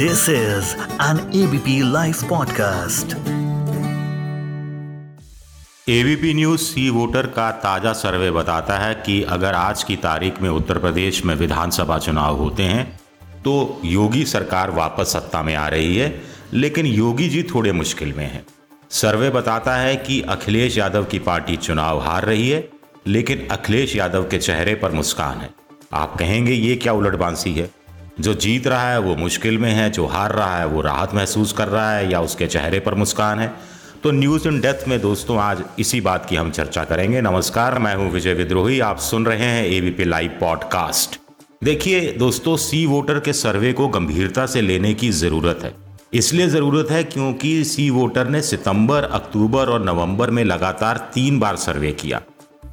This 0.00 0.28
is 0.28 0.76
an 1.00 1.18
ABP 1.38 1.72
Life 1.92 2.18
podcast. 2.32 3.14
ABP 5.88 6.34
news 6.34 6.60
C 6.60 6.88
voter 6.90 7.26
का 7.36 7.50
ताज़ा 7.62 7.92
सर्वे 7.92 8.30
बताता 8.30 8.76
है 8.78 8.94
कि 9.06 9.20
अगर 9.28 9.54
आज 9.54 9.82
की 9.82 9.96
तारीख 9.96 10.40
में 10.42 10.48
उत्तर 10.50 10.78
प्रदेश 10.78 11.24
में 11.24 11.34
विधानसभा 11.34 11.98
चुनाव 11.98 12.36
होते 12.36 12.62
हैं 12.62 12.84
तो 13.44 13.80
योगी 13.84 14.24
सरकार 14.24 14.70
वापस 14.70 15.12
सत्ता 15.12 15.42
में 15.42 15.54
आ 15.54 15.66
रही 15.68 15.96
है, 15.96 16.22
लेकिन 16.52 16.86
योगी 16.86 17.28
जी 17.28 17.42
थोड़े 17.54 17.72
मुश्किल 17.72 18.12
में 18.12 18.24
हैं। 18.24 18.44
सर्वे 18.90 19.30
बताता 19.30 19.76
है 19.76 19.96
कि 19.96 20.20
अखिलेश 20.28 20.78
यादव 20.78 21.04
की 21.04 21.18
पार्टी 21.18 21.56
चुनाव 21.58 22.00
हार 22.00 22.24
रही 22.24 22.48
है, 22.48 22.68
लेकिन 23.06 23.46
अखिलेश 23.50 23.96
यादव 23.96 24.28
के 24.28 24.38
चेहरे 24.38 24.74
पर 24.74 24.92
मुस्कान 24.92 25.38
है। 25.38 25.50
आप 25.92 26.16
कहेंगे, 26.16 26.52
ये 26.52 26.76
क्या 26.76 26.92
उलटबांसी 26.92 27.54
है? 27.54 27.70
जो 28.20 28.34
जीत 28.34 28.66
रहा 28.66 28.90
है, 28.90 28.98
वो 29.00 29.16
मुश्किल 29.16 29.58
में 29.58 29.70
है, 29.70 29.90
जो 29.90 30.06
हार 30.06 30.32
रहा 30.32 30.58
है, 30.58 30.66
वो 30.66 30.80
राहत 30.80 31.14
महसूस 31.14 31.52
कर 31.52 31.68
रहा 31.68 31.90
है 31.92 32.10
या 32.12 32.20
उसके 32.20 32.46
चेहरे 32.46 32.80
पर 32.80 32.94
मुस्कान 32.94 33.38
है। 33.38 33.52
तो 34.02 34.10
न्यूज़ 34.10 34.48
इन 34.48 34.60
डेथ 34.60 34.88
में 34.88 35.00
दोस्तों, 35.00 35.38
आज 35.38 35.62
इसी 35.78 36.00
बात 36.00 36.26
की 36.26 36.36
हम 36.36 36.50
चर्चा 36.50 36.84
करेंगे। 36.84 37.20
नमस्कार, 37.20 37.78
मैं 37.78 37.94
हूँ 37.94 38.10
विजय 38.10 38.34
विद्रोही, 38.34 38.80
आप 38.80 38.98
सुन 38.98 39.26
रहे 39.26 39.38
हैं 39.38 39.64
एबीपी 39.66 40.04
लाइव 40.04 40.36
पॉडकास्ट 40.40 41.18
देखिए 41.64 42.00
दोस्तों 42.12 42.56
सी 42.56 42.84
वोटर 42.86 43.18
के 43.20 43.32
सर्वे 43.32 43.72
को 43.72 43.88
गंभीरता 43.88 44.46
से 44.46 44.60
लेने 44.60 44.92
की 44.94 45.10
ज़रूरत 45.10 45.60
है। 45.62 45.74
इसलिए 46.14 46.46
ज़रूरत 46.48 46.90
है 46.90 47.02
क्योंकि 47.04 47.64
सी 47.64 47.88
वोटर 47.90 48.28
ने 48.28 48.42
सितंबर, 48.42 49.04
अक्टूबर 49.04 49.68
और 49.68 49.84
नवंबर 49.84 50.30
में 50.30 50.44
लगातार 50.44 51.10
तीन 51.14 51.38
बार 51.38 51.56
सर्वे 51.56 51.92
किया। 51.92 52.20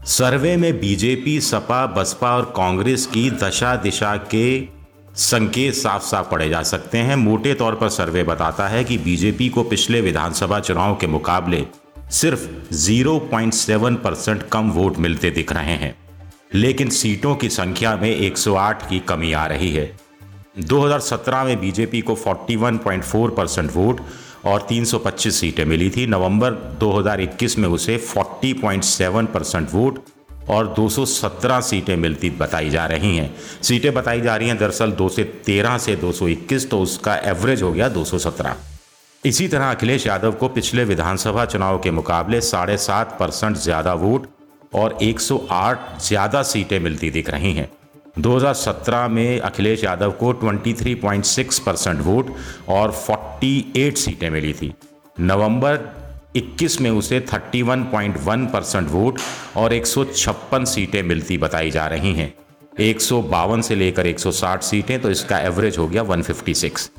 सर्वे 0.05 0.55
में 0.57 0.79
बीजेपी, 0.79 1.39
सपा, 1.41 1.85
बसपा 1.85 2.35
और 2.35 2.53
कांग्रेस 2.57 3.05
की 3.05 3.29
दशा 3.31 3.75
दिशा 3.75 4.15
के 4.17 4.74
संकेत 5.17 5.73
साफ़ 5.73 6.03
साफ़ 6.03 6.29
पढ़े 6.29 6.49
जा 6.49 6.63
सकते 6.63 6.97
हैं। 6.97 7.15
मोटे 7.15 7.53
तौर 7.53 7.75
पर 7.75 7.89
सर्वे 7.89 8.23
बताता 8.23 8.67
है 8.67 8.83
कि 8.83 8.97
बीजेपी 8.97 9.49
को 9.49 9.63
पिछले 9.63 10.01
विधानसभा 10.01 10.59
चुनाव 10.59 10.95
के 10.95 11.07
मुकाबले 11.07 11.65
सिर्फ़ 12.11 12.73
0.7 12.73 13.95
परसेंट 13.95 14.43
कम 14.43 14.69
वोट 14.69 14.97
मिलते 14.97 15.29
दिख 15.29 15.53
रहे 15.53 15.73
हैं। 15.73 15.95
लेकिन 16.53 16.89
सीटों 16.89 17.35
की 17.35 17.49
संख्या 17.49 17.95
में 17.95 18.17
108 18.17 18.89
की 18.89 18.99
कमी 18.99 19.33
आ 19.33 19.45
रही 19.45 19.73
है। 19.73 19.97
2017 20.59 21.43
में 21.43 21.61
बीजेपी 21.61 22.01
को 22.01 22.15
41.4 22.15 23.29
परसेंट 23.29 23.71
वोट 23.75 24.01
और 24.45 24.65
325 24.69 25.39
सीटें 25.39 25.65
मिली 25.65 25.89
थी। 25.89 26.07
नवंबर 26.07 26.51
2021 26.51 27.57
में 27.57 27.69
उसे 27.69 27.97
40.7 27.97 29.25
परसेंट 29.25 29.67
वोट 29.71 30.05
और 30.49 30.73
217 30.75 31.61
सीटें 31.61 31.95
मिलती 31.97 32.29
बताई 32.29 32.69
जा 32.69 32.85
रही 32.85 33.15
हैं। 33.17 33.29
सीटें 33.63 33.93
बताई 33.93 34.21
जा 34.21 34.35
रही 34.35 34.47
हैं, 34.47 34.57
दरअसल 34.57 34.91
दो 34.91 35.09
सौ 35.09 35.23
तेरह 35.23 35.33
से 35.37 35.43
तेरह 35.45 35.77
से 35.77 35.95
221 35.95 36.69
तो 36.69 36.79
उसका 36.79 37.15
एवरेज 37.25 37.61
हो 37.61 37.71
गया 37.71 37.89
217 37.89 38.55
इसी 39.23 39.47
तरह 39.47 39.71
अखिलेश 39.71 40.05
यादव 40.07 40.31
को 40.31 40.47
पिछले 40.49 40.83
विधानसभा 40.85 41.45
चुनाव 41.45 41.79
के 41.79 41.91
मुकाबले 41.91 42.41
साढ़े 42.43 42.77
सात 42.79 43.17
परसेंट 43.19 43.55
ज़्यादा 43.57 43.93
वोट 43.95 44.27
और 44.75 44.97
108 45.03 46.01
ज़्यादा 46.01 46.43
सीटें 46.43 46.79
मिलती 46.79 47.09
दिख 47.09 47.29
रही 47.29 47.53
हैं। 47.53 47.69
2017 48.19 49.07
में 49.09 49.39
अखिलेश 49.39 49.83
यादव 49.83 50.11
को 50.21 50.33
23.6 50.35 51.59
परसेंट 51.59 52.01
वोट 52.01 52.33
और 52.69 52.91
48 53.01 53.97
सीटें 53.97 54.29
मिली 54.29 54.53
थी। 54.53 54.73
नवंबर 55.21 55.77
21 56.35 56.81
में 56.81 56.89
उसे 56.91 57.19
31.1 57.19 58.45
परसेंट 58.53 58.89
वोट 58.89 59.19
और 59.55 59.73
एक 59.73 59.87
सीटें 60.65 61.03
मिलती 61.03 61.37
बताई 61.37 61.71
जा 61.71 61.87
रही 61.87 62.13
हैं। 62.13 62.33
एक 62.79 63.01
से 63.61 63.75
लेकर 63.75 64.07
160 64.07 64.61
सीटें 64.61 65.01
तो 65.01 65.11
इसका 65.11 65.39
एवरेज 65.39 65.77
हो 65.77 65.87
गया 65.87 66.03
156 66.03 66.89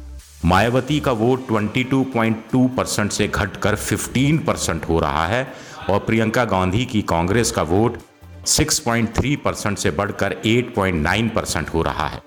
मायावती 0.44 1.00
का 1.00 1.12
वोट 1.12 1.46
22.2 1.46 2.76
परसेंट 2.76 3.12
से 3.12 3.28
घटकर 3.28 3.76
15 3.76 4.46
परसेंट 4.46 4.88
हो 4.88 5.00
रहा 5.00 5.26
है 5.26 5.52
और 5.90 5.98
प्रियंका 5.98 6.44
गांधी 6.44 6.84
की 6.84 7.02
कांग्रेस 7.02 7.50
का 7.50 7.62
वोट 7.62 7.98
6.3 8.46 9.36
परसेंट 9.36 9.78
से 9.78 9.90
बढ़कर 9.90 10.36
8.9 10.46 11.30
परसेंट 11.34 11.68
हो 11.68 11.82
रहा 11.82 12.08
है। 12.08 12.22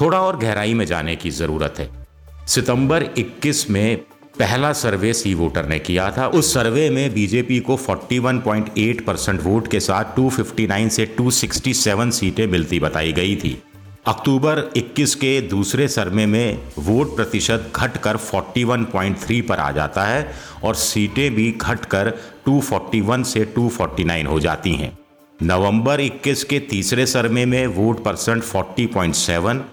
थोड़ा 0.00 0.20
और 0.20 0.36
गहराई 0.36 0.74
में 0.74 0.86
जाने 0.86 1.16
की 1.16 1.30
ज़रूरत 1.30 1.74
है। 1.78 2.06
सितंबर 2.46 3.04
21 3.18 3.70
में 3.70 4.00
पहला 4.38 4.72
सर्वे 4.72 5.12
सी 5.12 5.34
वोटर 5.34 5.66
ने 5.66 5.78
किया 5.78 6.10
था। 6.10 6.26
उस 6.26 6.54
सर्वे 6.54 6.90
में 6.90 7.14
बीजेपी 7.14 7.60
को 7.60 7.76
41.8 7.76 9.00
परसेंट 9.00 9.42
वोट 9.42 9.68
के 9.68 9.80
साथ 9.80 10.04
259 10.16 10.88
से 10.88 11.06
267 11.20 12.10
सीटें 12.10 12.46
मिलती 12.46 12.80
बताई 12.80 13.12
गई 13.12 13.36
थी। 13.36 13.62
अक्टूबर 14.06 14.72
21 14.76 15.14
के 15.14 15.40
दूसरे 15.40 15.88
सर्वे 15.88 16.26
में 16.26 16.58
वोट 16.78 17.16
प्रतिशत 17.16 17.72
घटकर 17.76 18.16
41.3 18.16 19.40
पर 19.42 19.58
आ 19.58 19.70
जाता 19.72 20.04
है 20.04 20.34
और 20.64 20.74
सीटें 20.74 21.34
भी 21.34 21.50
घटकर 21.60 22.12
241 22.48 23.24
से 23.24 23.54
249 23.58 24.26
हो 24.26 24.40
जाती 24.40 24.74
हैं। 24.74 24.98
नवंबर 25.42 26.00
21 26.00 26.44
के 26.44 26.58
तीसरे 26.58 27.06
सर्वे 27.06 27.46
में 27.46 27.66
वोट 27.66 28.04
परसेंट 28.04 28.42
40.7 28.42 29.64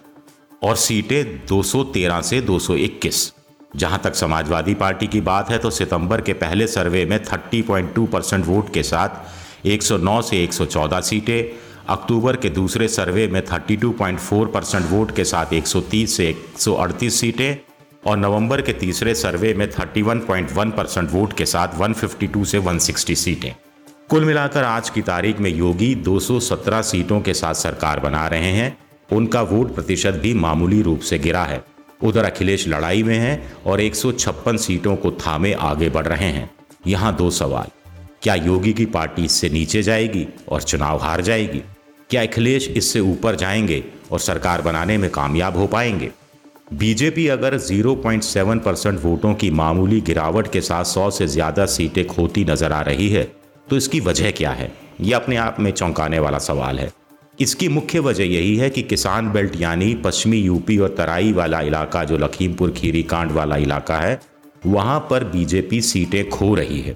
और 0.64 0.76
सीटें 0.76 1.46
213 1.48 2.22
से 2.22 2.42
221 2.42 3.34
जहाँ 3.76 4.00
तक 4.04 4.16
समाजवादी 4.16 4.74
पार्टी 4.74 5.08
की 5.08 5.22
बात 5.22 5.50
है 5.50 5.58
तो 5.58 5.70
सितंबर 5.70 6.22
के 6.22 6.34
पहले 6.34 6.68
सर्वे 6.68 7.06
में 7.06 7.18
30.2 7.26 8.08
परसेंट 8.08 8.46
वोट 8.46 8.74
के 8.74 8.84
साथ 8.84 9.68
109 9.68 10.22
से 10.22 10.48
114 10.48 11.02
सीटें, 11.02 11.44
अक्टूबर 11.90 12.36
के 12.36 12.50
दूसरे 12.50 12.88
सर्वे 12.88 13.28
में 13.28 13.42
32.4 13.42 14.54
परसेंट 14.54 14.86
वोट 14.90 15.16
के 15.16 15.24
साथ 15.24 15.54
130 15.54 16.08
से 16.08 16.36
138 16.58 17.09
सीटें 17.09 17.56
और 18.08 18.18
नवंबर 18.18 18.62
के 18.62 18.74
तीसरे 18.74 19.16
सर्वे 19.16 19.54
में 19.54 19.72
31.1 19.72 20.72
परसेंट 20.72 21.09
वोट 21.12 21.34
के 21.34 21.46
साथ 21.46 21.80
152 21.80 22.46
से 22.46 22.59
160 22.59 23.16
सीटें। 23.16 23.53
कुल 24.09 24.26
मिलाकर 24.26 24.64
आज 24.64 24.90
की 24.90 25.02
तारीख 25.02 25.40
में 25.40 25.50
योगी 25.50 25.96
217 26.08 26.82
सीटों 26.82 27.22
के 27.22 27.34
साथ 27.34 27.53
सरकार 27.53 28.00
बना 28.00 28.28
रहे 28.28 28.52
हैं। 28.52 28.78
उनका 29.12 29.42
वोट 29.42 29.76
प्रतिशत 29.76 30.14
भी 30.14 30.34
मामूली 30.34 30.82
रूप 30.82 31.00
से 31.00 31.20
गिरा 31.20 31.44
है। 31.44 31.71
उधर 32.04 32.26
अखिलेश 32.26 32.68
लड़ाई 32.68 33.04
में 33.04 33.18
हैं 33.18 33.54
और 33.64 33.82
एक 33.82 33.96
सौ 33.96 34.12
छप्पन 34.12 34.58
सीटों 34.58 34.96
को 34.96 35.12
थामे 35.18 35.54
आगे 35.54 35.90
बढ़ 35.90 36.08
रहे 36.08 36.30
हैं। 36.30 36.50
यहाँ 36.88 37.16
दो 37.16 37.30
सवाल। 37.32 37.68
क्या 38.24 38.36
योगी 38.36 38.74
की 38.74 38.86
पार्टी 38.88 39.26
इससे 39.26 39.50
नीचे 39.50 39.84
जाएगी 39.84 40.28
और 40.50 40.62
चुनाव 40.62 40.98
हार 40.98 41.22
जाएगी? 41.22 41.62
क्या 42.10 42.22
अखिलेश 42.22 42.68
इससे 42.70 43.00
ऊपर 43.00 43.36
जाएँगे 43.36 43.84
और 44.12 44.20
सरकार 44.20 44.62
बनाने 44.62 44.98
में 44.98 45.10
कामयाब 45.10 45.58
हो 45.58 45.68
पाएँगे? 45.68 46.12
बीजेपी 46.74 47.28
अगर 47.28 47.58
0.7 47.60 48.60
परसेंट 48.60 49.00
वोटों 49.04 49.34
की 49.34 49.50
मामूली 49.52 50.00
गिरावट 50.02 50.52
के 50.52 50.62
साथ 50.62 50.84
100 50.86 51.10
से 51.12 51.28
ज़्यादा 51.28 51.66
सीटें 51.66 52.06
खोती 52.08 52.46
नज़र 52.46 52.74
आ 52.74 52.82
रही 52.82 53.10
है 53.10 53.24
तो 53.68 53.78
इसकी 53.78 54.00
वजह 54.00 54.32
क्या 54.32 54.52
है? 54.52 54.72
यह 55.02 55.18
अपने 55.18 55.36
आप 55.36 55.60
में 55.60 55.72
चौंकाने 55.72 56.20
वाला 56.20 56.38
सवाल 56.40 56.80
है। 56.80 56.92
इसकी 57.41 57.68
मुख्य 57.68 58.00
वजह 58.00 58.24
यही 58.24 58.57
है 58.57 58.69
कि 58.69 58.81
किसान 58.81 59.31
बेल्ट 59.31 59.52
यानी 59.56 59.96
पश्चिमी 59.96 60.38
यूपी 60.38 60.78
और 60.78 60.96
तराई 60.97 61.34
वाला 61.34 61.62
इलाका, 61.62 62.03
जो 62.03 62.18
लखीमपुर, 62.18 62.72
खीरी, 62.72 63.03
कांड 63.03 63.31
वाला 63.31 63.56
इलाका 63.56 63.97
है, 63.97 64.22
वहाँ 64.66 65.07
पर 65.09 65.24
बीजेपी 65.24 65.81
सीटें 65.81 66.29
खो 66.29 66.56
रही 66.56 66.81
है। 66.81 66.96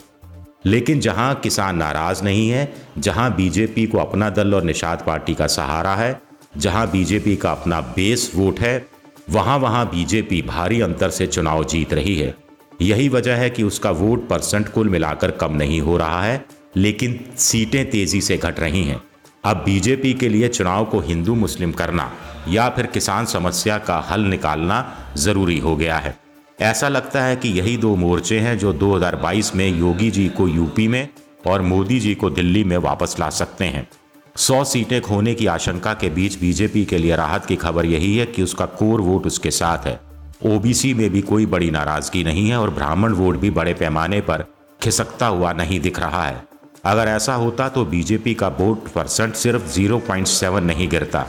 लेकिन 0.66 1.00
जहाँ 1.00 1.36
किसान 1.36 1.78
नाराज़ 1.78 2.24
नहीं 2.24 2.50
है, 2.50 2.74
जहाँ 2.98 3.36
बीजेपी 3.36 3.88
को 3.88 3.98
अपना 3.98 4.30
दल 4.30 4.54
और 4.54 4.64
निषाद 4.64 5.04
पार्टी 5.08 5.34
का 5.34 5.48
सहारा 5.48 5.96
है, 5.96 6.22
जहाँ 6.58 6.92
बीजेपी 6.92 7.36
का 7.36 7.52
अपना 7.52 7.82
बेस 7.82 8.32
वोट 8.36 8.60
है, 8.60 8.86
वहाँ 9.30 9.58
वहाँ 9.58 9.86
बीजेपी 9.86 10.42
भारी 10.42 10.82
अंतर 10.82 11.10
से 11.10 11.28
चुनाव 11.28 11.64
जीत 11.64 11.94
रही 11.94 12.16
है। 12.16 12.36
यही 12.82 13.10
वजह 13.10 13.36
है 13.36 13.50
कि 13.50 13.64
उसका 13.64 13.92
वोट 13.92 14.28
परसेंट 14.28 14.70
कुल 14.70 14.90
मिलाकर 14.90 15.32
कम 15.32 15.54
नहीं 15.54 15.82
हो 15.82 15.98
रहा 15.98 16.24
है, 16.24 16.46
लेकिन 16.78 17.20
सीटें 17.38 17.90
तेज़ी 17.90 18.22
से 18.22 18.38
घट 18.38 18.60
रही 18.60 18.84
हैं। 18.84 19.02
अब 19.46 19.58
बीजेपी 19.58 20.14
के 20.14 20.30
लिए 20.30 20.48
चुनाव 20.48 20.86
को 20.86 21.00
हिंदू 21.00 21.36
मुस्लिम 21.36 21.72
करना 21.72 22.12
या 22.48 22.70
फिर 22.70 22.86
किसान 22.86 23.26
समस्या 23.26 23.78
का 23.78 23.98
हल 24.12 24.22
निकालना 24.22 24.78
ज़रूरी 25.18 25.60
हो 25.60 25.76
गया 25.76 25.98
है। 25.98 26.16
ऐसा 26.62 26.90
लगता 26.90 27.24
है 27.24 27.36
कि 27.36 27.50
यही 27.50 27.78
दो 27.78 27.96
मोर्चे 27.96 28.40
हैं 28.40 28.58
जो 28.58 28.74
2022 28.74 29.56
में 29.56 29.68
योगी 29.80 30.12
जी 30.12 30.28
को 30.30 30.48
यूपी 30.48 30.88
में 30.88 31.08
और 31.48 31.62
मोदी 31.62 32.00
जी 32.00 32.16
को 32.16 32.30
दिल्ली 32.30 32.64
में 32.64 32.78
वापस 32.78 33.16
ला 33.20 33.30
सकते 33.30 33.66
हैं। 33.66 33.88
सौ 34.36 34.64
सीटें 34.64 35.02
खोने 35.02 35.34
की 35.34 35.46
आशंका 35.46 35.94
के 35.94 36.10
बीच 36.10 36.40
बीजेपी 36.40 36.86
के 36.86 36.98
लिए 36.98 37.16
राहत 37.16 37.46
की 37.46 37.56
खबर 37.56 37.86
यही 37.86 38.18
है 38.18 38.26
कि 38.26 38.44
उसका 38.44 38.66
कोर 38.66 39.02
वोट 39.02 39.28
उसके 39.28 39.52
साथ 39.52 39.86
है। 39.86 40.00
ओबीसी 40.46 40.94
में 40.94 41.10
भी 41.10 41.22
कोई 41.22 41.46
बड़ी 41.46 41.72
नाराज़गी 41.72 42.24
नहीं 42.24 42.50
है 42.50 42.58
और 42.58 42.70
ब्राह्मण 42.70 43.14
वोट 43.14 43.38
भी 43.38 43.50
बड़े 43.50 43.74
पैमाने 43.74 44.22
पर 44.22 44.46
खिसकता 44.82 45.28
हुआ 45.28 45.54
नहीं 45.54 45.80
दिख 45.80 46.00
रहा 46.00 46.26
है। 46.26 46.44
अगर 46.86 47.08
ऐसा 47.08 47.34
होता 47.34 47.68
तो 47.70 47.84
बीजेपी 47.86 48.34
का 48.34 48.48
वोट 48.50 48.88
परसेंट 48.88 49.34
सिर्फ़ 49.36 49.68
0.7 49.70 50.62
नहीं 50.62 50.88
गिरता। 50.90 51.26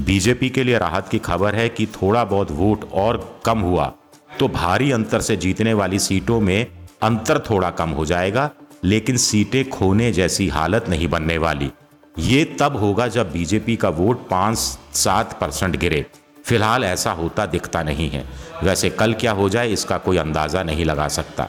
बीजेपी 0.00 0.48
के 0.50 0.64
लिए 0.64 0.78
राहत 0.78 1.08
की 1.08 1.18
खबर 1.18 1.54
है 1.54 1.68
कि 1.68 1.86
थोड़ा 1.92 2.24
बहुत 2.24 2.50
वोट 2.50 2.84
और 2.92 3.18
कम 3.44 3.58
हुआ 3.58 3.92
तो 4.40 4.48
भारी 4.48 4.90
अंतर 4.92 5.20
से 5.20 5.36
जीतने 5.36 5.74
वाली 5.74 5.98
सीटों 5.98 6.40
में 6.40 6.66
अंतर 7.02 7.38
थोड़ा 7.40 7.70
कम 7.70 7.90
हो 7.90 8.04
जाएगा, 8.04 8.50
लेकिन 8.84 9.16
सीटें 9.16 9.68
खोने 9.70 10.10
जैसी 10.12 10.48
हालत 10.48 10.88
नहीं 10.88 11.08
बनने 11.08 11.36
वाली। 11.38 11.70
ये 12.18 12.44
तब 12.60 12.76
होगा 12.76 13.06
जब 13.08 13.30
बीजेपी 13.32 13.76
का 13.76 13.88
वोट 13.90 14.28
पाँच 14.28 14.58
सात 14.94 15.38
परसेंट 15.40 15.76
गिरे। 15.76 16.04
फ़िलहाल 16.44 16.84
ऐसा 16.84 17.12
होता 17.12 17.46
दिखता 17.46 17.82
नहीं 17.82 18.08
है। 18.10 18.24
वैसे 18.62 18.90
कल 18.90 19.12
क्या 19.12 19.32
हो 19.32 19.48
जाए 19.48 19.72
इसका 19.72 19.98
कोई 19.98 20.16
अंदाज़ा 20.16 20.62
नहीं 20.62 20.84
लगा 20.84 21.08
सकता। 21.08 21.48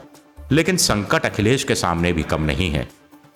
लेकिन 0.52 0.78
संकट 0.78 1.26
अखिलेश 1.26 1.64
के 1.64 1.76
सामने 1.76 2.14
भी 2.14 2.24
कम 2.24 2.42
नहीं 2.42 2.70
है। 2.72 2.88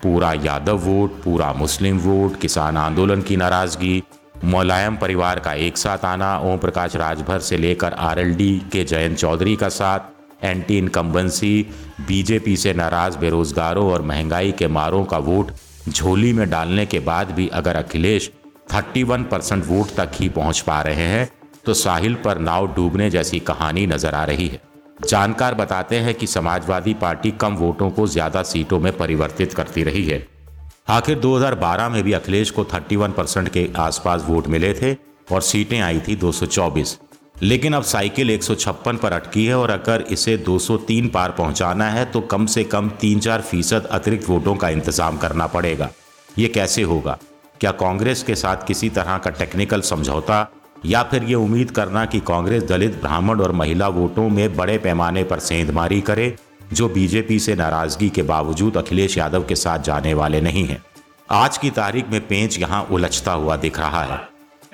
पूरा 0.04 0.32
यादव 0.36 0.78
वोट, 0.80 1.22
पूरा 1.24 1.52
मुस्लिम 1.54 2.00
वोट, 2.00 2.40
किसान 2.40 2.78
आंदोलन 2.78 3.22
की 3.22 3.38
नाराज़गी, 3.38 4.02
मुलायम 4.44 4.96
परिवार 4.98 5.40
का 5.40 5.54
एक 5.56 5.78
साथ 5.78 6.06
आना 6.06 6.38
ओम 6.42 6.58
प्रकाश 6.58 6.96
राजभर 6.96 7.40
से 7.40 7.58
लेकर 7.58 7.94
आरएलडी 7.94 8.58
के 8.72 8.84
जयंत 8.84 9.18
चौधरी 9.18 9.56
का 9.56 9.70
साथ, 9.70 10.00
एंटी 10.44 10.78
इनकम्बेंसी, 10.78 11.68
बीजेपी 12.08 12.56
से 12.58 12.74
नाराज़ 12.74 13.18
बेरोजगारों 13.18 13.92
और 13.92 14.02
महँगाई 14.02 14.52
के 14.52 14.68
मारों 14.70 15.04
का 15.06 15.18
वोट, 15.20 15.52
झोली 15.90 16.34
में 16.34 16.50
डालने 16.50 16.86
के 16.86 17.00
बाद 17.02 17.32
भी 17.32 17.48
अगर 17.50 17.76
अखिलेश 17.76 18.32
31 18.72 19.24
परसेंट 19.32 19.64
वोट 19.68 19.96
तक 19.98 20.12
ही 20.14 20.30
पहुँच 20.30 20.60
पा 20.60 20.82
रहे 20.82 21.08
हैं 21.08 21.30
तो 21.66 21.74
साहिल 21.74 22.16
पर 22.16 22.38
नाव 22.40 22.68
डूबने 22.76 23.10
जैसी 23.10 23.40
कहानी 23.42 23.86
नज़र 23.88 24.16
आ 24.16 24.24
रही 24.26 24.48
है। 24.48 24.62
जानकार 25.08 25.54
बताते 25.54 26.00
हैं 26.00 26.14
कि 26.16 26.28
समाजवादी 26.28 26.94
पार्टी 26.94 27.32
कम 27.32 27.56
वोटों 27.56 27.90
को 27.92 28.08
ज़्यादा 28.08 28.44
सीटों 28.44 28.80
में 28.80 28.96
परिवर्तित 28.98 29.54
करती 29.54 29.84
रही 29.84 30.06
है। 30.06 30.26
आखिर 30.90 31.20
2012 31.20 31.90
में 31.90 32.02
भी 32.04 32.14
अखिलेश 32.14 32.52
को 32.52 32.64
31 32.66 33.14
परसेंट 33.14 33.50
के 33.50 33.68
आसपास 33.78 34.26
वोट 34.28 34.48
मिले 34.48 34.74
थे 34.74 34.94
और 35.32 35.42
सीटें 35.42 35.80
आई 35.80 36.00
थी 36.00 36.16
224 36.16 36.98
लेकिन 37.42 37.74
अब 37.74 37.84
साइकिल 37.84 38.38
156 38.38 38.98
पर 38.98 39.14
अटकी 39.14 39.46
है 39.46 39.58
और 39.58 39.70
अगर 39.70 40.02
इसे 40.12 40.38
203 40.40 41.10
पार 41.10 41.32
पहुंचाना 41.32 41.90
है 41.90 42.06
तो 42.06 42.22
कम 42.22 42.46
से 42.46 42.64
कम 42.64 42.90
तीन 43.02 43.20
चार 43.20 43.42
फ़ीसद 43.42 43.86
अतिरिक्त 43.92 44.30
वोटों 44.30 44.56
का 44.56 44.70
इंतज़ाम 44.70 45.18
करना 45.18 45.48
पड़ेगा। 45.48 45.90
ये 46.40 46.48
कैसे 46.48 46.82
होगा? 46.84 47.18
क्या 47.60 47.72
कांग्रेस 47.78 48.24
के 48.24 48.36
साथ 48.36 48.68
किसी 48.68 48.90
तरह 48.90 49.18
का 49.18 49.30
टेक्निकल 49.30 49.82
समझौता 49.84 50.44
या 50.86 51.04
फिर 51.04 51.24
ये 51.24 51.36
उम्मीद 51.36 51.72
करना 51.72 52.06
कि 52.06 52.20
कांग्रेस 52.20 52.64
दलित, 52.64 53.02
ब्राह्मण 53.02 53.42
और 53.42 53.52
महिला 53.52 53.88
वोटों 53.88 54.30
में 54.30 54.56
बड़े 54.56 54.78
पैमाने 54.78 55.24
पर 55.24 55.40
सेंधमारी 55.40 56.02
करे, 56.02 56.36
जो 56.74 56.90
बीजेपी 56.90 57.40
से 57.40 57.56
नाराज़गी 57.56 58.10
के 58.10 58.22
बावजूद 58.22 58.78
अखिलेश 58.78 59.18
यादव 59.18 59.46
के 59.46 59.56
साथ 59.56 59.80
जाने 59.80 60.14
वाले 60.14 60.42
नहीं 60.42 60.66
हैं। 60.66 60.84
आज 61.32 61.58
की 61.58 61.70
तारीख 61.70 62.10
में 62.10 62.28
पेंच 62.28 62.60
यहाँ 62.60 62.84
उलझता 62.84 63.32
हुआ 63.32 63.56
दिख 63.56 63.80
रहा 63.80 64.04
है। 64.04 64.20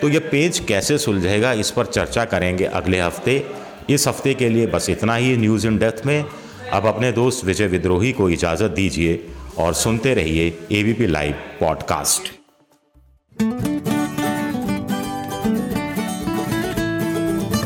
तो 0.01 0.09
ये 0.09 0.19
पेंच 0.19 0.59
कैसे 0.59 0.97
सुलझेगा, 0.97 1.53
इस 1.53 1.71
पर 1.71 1.85
चर्चा 1.85 2.25
करेंगे 2.25 2.65
अगले 2.65 2.99
हफ़्ते। 2.99 3.47
इस 3.89 4.07
हफ़्ते 4.07 4.33
के 4.33 4.49
लिए 4.49 4.67
बस 4.67 4.89
इतना 4.89 5.15
ही 5.15 5.37
न्यूज़ 5.37 5.67
इन 5.67 5.77
डेप्थ 5.77 6.05
में। 6.05 6.25
अब 6.73 6.85
अपने 6.85 7.11
दोस्त 7.11 7.45
विजय 7.45 7.67
विद्रोही 7.67 8.11
को 8.11 8.29
इजाज़त 8.29 8.71
दीजिए 8.71 9.27
और 9.57 9.73
सुनते 9.73 10.13
रहिए 10.13 10.47
ABP 10.71 11.07
live 11.07 11.33
podcast 11.59 12.37